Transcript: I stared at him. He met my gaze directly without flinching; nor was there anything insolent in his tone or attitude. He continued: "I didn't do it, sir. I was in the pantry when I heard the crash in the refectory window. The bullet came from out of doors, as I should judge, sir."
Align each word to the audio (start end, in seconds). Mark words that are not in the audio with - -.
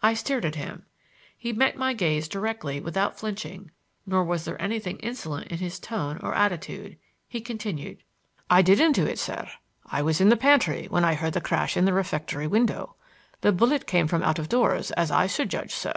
I 0.00 0.14
stared 0.14 0.44
at 0.44 0.54
him. 0.54 0.86
He 1.36 1.52
met 1.52 1.76
my 1.76 1.92
gaze 1.92 2.28
directly 2.28 2.78
without 2.78 3.18
flinching; 3.18 3.72
nor 4.06 4.22
was 4.22 4.44
there 4.44 4.62
anything 4.62 5.00
insolent 5.00 5.48
in 5.48 5.58
his 5.58 5.80
tone 5.80 6.20
or 6.22 6.36
attitude. 6.36 6.96
He 7.26 7.40
continued: 7.40 8.04
"I 8.48 8.62
didn't 8.62 8.92
do 8.92 9.04
it, 9.06 9.18
sir. 9.18 9.48
I 9.84 10.02
was 10.02 10.20
in 10.20 10.28
the 10.28 10.36
pantry 10.36 10.86
when 10.88 11.04
I 11.04 11.14
heard 11.14 11.32
the 11.32 11.40
crash 11.40 11.76
in 11.76 11.84
the 11.84 11.92
refectory 11.92 12.46
window. 12.46 12.94
The 13.40 13.50
bullet 13.50 13.88
came 13.88 14.06
from 14.06 14.22
out 14.22 14.38
of 14.38 14.48
doors, 14.48 14.92
as 14.92 15.10
I 15.10 15.26
should 15.26 15.50
judge, 15.50 15.74
sir." 15.74 15.94